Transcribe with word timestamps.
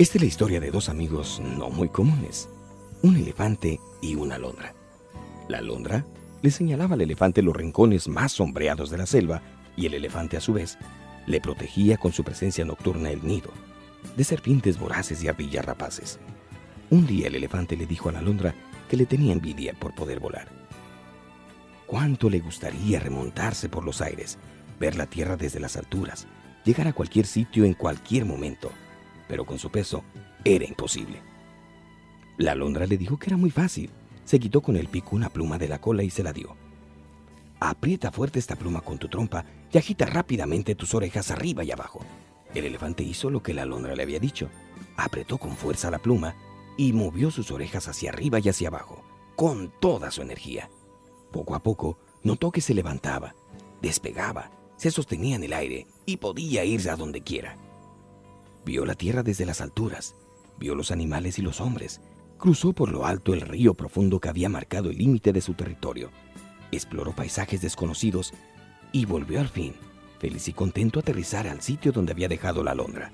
Esta 0.00 0.16
es 0.16 0.22
la 0.22 0.28
historia 0.28 0.60
de 0.60 0.70
dos 0.70 0.88
amigos 0.88 1.42
no 1.44 1.68
muy 1.68 1.90
comunes, 1.90 2.48
un 3.02 3.18
elefante 3.18 3.78
y 4.00 4.14
una 4.14 4.36
alondra. 4.36 4.74
La 5.46 5.58
alondra 5.58 6.06
le 6.40 6.50
señalaba 6.50 6.94
al 6.94 7.02
elefante 7.02 7.42
los 7.42 7.54
rincones 7.54 8.08
más 8.08 8.32
sombreados 8.32 8.88
de 8.88 8.96
la 8.96 9.04
selva 9.04 9.42
y 9.76 9.84
el 9.84 9.92
elefante 9.92 10.38
a 10.38 10.40
su 10.40 10.54
vez 10.54 10.78
le 11.26 11.38
protegía 11.42 11.98
con 11.98 12.14
su 12.14 12.24
presencia 12.24 12.64
nocturna 12.64 13.10
el 13.10 13.26
nido 13.26 13.50
de 14.16 14.24
serpientes 14.24 14.78
voraces 14.78 15.22
y 15.22 15.28
ardillas 15.28 15.66
rapaces. 15.66 16.18
Un 16.88 17.06
día 17.06 17.26
el 17.26 17.34
elefante 17.34 17.76
le 17.76 17.84
dijo 17.84 18.08
a 18.08 18.12
la 18.12 18.20
alondra 18.20 18.54
que 18.88 18.96
le 18.96 19.04
tenía 19.04 19.34
envidia 19.34 19.74
por 19.74 19.94
poder 19.94 20.18
volar. 20.18 20.48
Cuánto 21.86 22.30
le 22.30 22.40
gustaría 22.40 23.00
remontarse 23.00 23.68
por 23.68 23.84
los 23.84 24.00
aires, 24.00 24.38
ver 24.78 24.96
la 24.96 25.04
tierra 25.04 25.36
desde 25.36 25.60
las 25.60 25.76
alturas, 25.76 26.26
llegar 26.64 26.88
a 26.88 26.94
cualquier 26.94 27.26
sitio 27.26 27.66
en 27.66 27.74
cualquier 27.74 28.24
momento 28.24 28.70
pero 29.30 29.44
con 29.44 29.60
su 29.60 29.70
peso 29.70 30.02
era 30.44 30.64
imposible. 30.64 31.22
La 32.36 32.52
alondra 32.52 32.84
le 32.86 32.98
dijo 32.98 33.16
que 33.16 33.28
era 33.28 33.36
muy 33.36 33.50
fácil. 33.50 33.88
Se 34.24 34.40
quitó 34.40 34.60
con 34.60 34.76
el 34.76 34.88
pico 34.88 35.14
una 35.14 35.28
pluma 35.30 35.56
de 35.56 35.68
la 35.68 35.80
cola 35.80 36.02
y 36.02 36.10
se 36.10 36.24
la 36.24 36.32
dio. 36.32 36.56
Aprieta 37.60 38.10
fuerte 38.10 38.40
esta 38.40 38.56
pluma 38.56 38.80
con 38.80 38.98
tu 38.98 39.08
trompa 39.08 39.44
y 39.72 39.78
agita 39.78 40.04
rápidamente 40.04 40.74
tus 40.74 40.94
orejas 40.94 41.30
arriba 41.30 41.62
y 41.62 41.70
abajo. 41.70 42.00
El 42.54 42.64
elefante 42.64 43.04
hizo 43.04 43.30
lo 43.30 43.40
que 43.40 43.54
la 43.54 43.62
alondra 43.62 43.94
le 43.94 44.02
había 44.02 44.18
dicho. 44.18 44.48
Apretó 44.96 45.38
con 45.38 45.56
fuerza 45.56 45.92
la 45.92 46.00
pluma 46.00 46.34
y 46.76 46.92
movió 46.92 47.30
sus 47.30 47.52
orejas 47.52 47.86
hacia 47.86 48.10
arriba 48.10 48.40
y 48.40 48.48
hacia 48.48 48.66
abajo, 48.66 49.04
con 49.36 49.72
toda 49.80 50.10
su 50.10 50.22
energía. 50.22 50.70
Poco 51.30 51.54
a 51.54 51.62
poco 51.62 51.98
notó 52.24 52.50
que 52.50 52.62
se 52.62 52.74
levantaba, 52.74 53.36
despegaba, 53.80 54.50
se 54.76 54.90
sostenía 54.90 55.36
en 55.36 55.44
el 55.44 55.52
aire 55.52 55.86
y 56.04 56.16
podía 56.16 56.64
irse 56.64 56.90
a 56.90 56.96
donde 56.96 57.20
quiera. 57.20 57.56
Vio 58.64 58.84
la 58.84 58.94
tierra 58.94 59.22
desde 59.22 59.46
las 59.46 59.60
alturas, 59.60 60.14
vio 60.58 60.74
los 60.74 60.90
animales 60.90 61.38
y 61.38 61.42
los 61.42 61.60
hombres, 61.60 62.00
cruzó 62.38 62.72
por 62.72 62.92
lo 62.92 63.06
alto 63.06 63.32
el 63.32 63.40
río 63.40 63.74
profundo 63.74 64.20
que 64.20 64.28
había 64.28 64.48
marcado 64.48 64.90
el 64.90 64.98
límite 64.98 65.32
de 65.32 65.40
su 65.40 65.54
territorio, 65.54 66.10
exploró 66.70 67.14
paisajes 67.14 67.62
desconocidos 67.62 68.34
y 68.92 69.06
volvió 69.06 69.40
al 69.40 69.48
fin, 69.48 69.74
feliz 70.18 70.46
y 70.48 70.52
contento, 70.52 70.98
a 70.98 71.02
aterrizar 71.02 71.48
al 71.48 71.62
sitio 71.62 71.90
donde 71.90 72.12
había 72.12 72.28
dejado 72.28 72.62
la 72.62 72.72
alondra. 72.72 73.12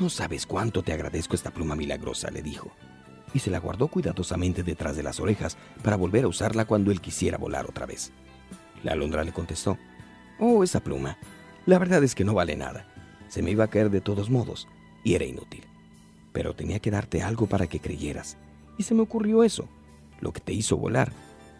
No 0.00 0.10
sabes 0.10 0.44
cuánto 0.44 0.82
te 0.82 0.92
agradezco 0.92 1.36
esta 1.36 1.52
pluma 1.52 1.76
milagrosa, 1.76 2.30
le 2.30 2.42
dijo, 2.42 2.72
y 3.32 3.38
se 3.38 3.50
la 3.50 3.60
guardó 3.60 3.88
cuidadosamente 3.88 4.64
detrás 4.64 4.96
de 4.96 5.04
las 5.04 5.20
orejas 5.20 5.56
para 5.84 5.96
volver 5.96 6.24
a 6.24 6.28
usarla 6.28 6.64
cuando 6.64 6.90
él 6.90 7.00
quisiera 7.00 7.38
volar 7.38 7.66
otra 7.66 7.86
vez. 7.86 8.10
La 8.82 8.92
alondra 8.92 9.22
le 9.22 9.32
contestó, 9.32 9.78
Oh, 10.40 10.64
esa 10.64 10.80
pluma. 10.80 11.18
La 11.66 11.78
verdad 11.78 12.02
es 12.02 12.14
que 12.14 12.24
no 12.24 12.32
vale 12.32 12.56
nada. 12.56 12.86
Se 13.28 13.42
me 13.42 13.50
iba 13.50 13.64
a 13.64 13.68
caer 13.68 13.90
de 13.90 14.00
todos 14.00 14.30
modos 14.30 14.66
y 15.04 15.14
era 15.14 15.24
inútil. 15.24 15.64
Pero 16.32 16.54
tenía 16.54 16.78
que 16.78 16.90
darte 16.90 17.22
algo 17.22 17.46
para 17.46 17.66
que 17.66 17.80
creyeras. 17.80 18.36
Y 18.78 18.82
se 18.84 18.94
me 18.94 19.02
ocurrió 19.02 19.42
eso. 19.42 19.68
Lo 20.20 20.32
que 20.32 20.40
te 20.40 20.52
hizo 20.52 20.76
volar 20.76 21.12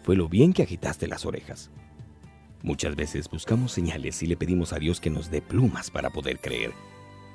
fue 0.03 0.17
lo 0.17 0.29
bien 0.29 0.53
que 0.53 0.63
agitaste 0.63 1.07
las 1.07 1.27
orejas. 1.27 1.71
Muchas 2.63 2.95
veces 2.95 3.29
buscamos 3.29 3.73
señales 3.73 4.23
y 4.23 4.27
le 4.27 4.37
pedimos 4.37 4.73
a 4.73 4.79
Dios 4.79 5.01
que 5.01 5.11
nos 5.11 5.31
dé 5.31 5.41
plumas 5.41 5.91
para 5.91 6.11
poder 6.11 6.41
creer. 6.41 6.73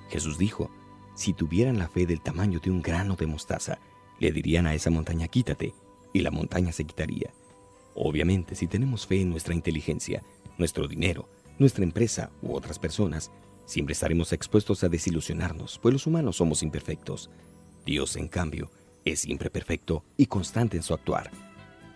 Jesús 0.10 0.38
dijo, 0.38 0.70
si 1.16 1.34
tuvieran 1.34 1.80
la 1.80 1.88
fe 1.88 2.06
del 2.06 2.22
tamaño 2.22 2.60
de 2.60 2.70
un 2.70 2.82
grano 2.82 3.16
de 3.16 3.26
mostaza, 3.26 3.80
le 4.20 4.32
dirían 4.32 4.68
a 4.68 4.74
esa 4.76 4.90
montaña 4.92 5.28
quítate, 5.28 5.74
y 6.14 6.22
la 6.22 6.32
montaña 6.32 6.72
se 6.72 6.86
quitaría. 6.86 7.34
Obviamente, 7.96 8.56
si 8.56 8.68
tenemos 8.68 9.08
fe 9.08 9.22
en 9.22 9.30
nuestra 9.30 9.54
inteligencia, 9.54 10.22
nuestro 10.58 10.88
dinero, 10.88 11.28
nuestra 11.58 11.84
empresa 11.84 12.32
u 12.42 12.54
otras 12.54 12.80
personas, 12.80 13.32
Siempre 13.66 13.94
estaremos 13.94 14.32
expuestos 14.32 14.84
a 14.84 14.90
desilusionarnos, 14.90 15.80
pues 15.82 15.94
los 15.94 16.06
humanos 16.06 16.38
somos 16.38 16.62
imperfectos. 16.62 17.32
Dios, 17.86 18.16
en 18.16 18.28
cambio, 18.28 18.70
es 19.06 19.22
siempre 19.22 19.50
perfecto 19.50 20.04
y 20.18 20.28
constante 20.28 20.78
en 20.78 20.84
su 20.84 20.94
actuar. 20.94 21.32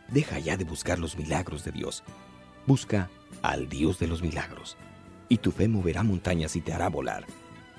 Deja 0.07 0.39
ya 0.39 0.57
de 0.57 0.63
buscar 0.63 0.97
los 0.97 1.17
milagros 1.17 1.63
de 1.63 1.71
Dios. 1.71 2.03
Busca 2.65 3.09
al 3.43 3.69
Dios 3.69 3.99
de 3.99 4.07
los 4.07 4.21
milagros. 4.21 4.77
Y 5.27 5.37
tu 5.37 5.51
fe 5.51 5.67
moverá 5.67 6.01
montañas 6.01 6.55
y 6.55 6.61
te 6.61 6.73
hará 6.73 6.89
volar, 6.89 7.25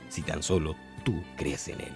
si 0.08 0.22
tan 0.22 0.42
solo 0.42 0.76
tú 1.04 1.20
crees 1.36 1.66
en 1.66 1.80
Él. 1.80 1.92